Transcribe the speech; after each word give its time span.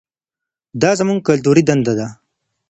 دا 0.81 0.91
زموږ 0.99 1.19
کلتوري 1.27 1.63
دنده 1.69 1.93
ده. 1.99 2.07